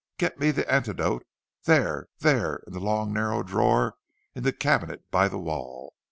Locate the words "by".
5.11-5.27